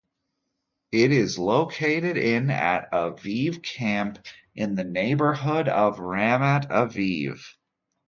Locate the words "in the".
4.55-4.83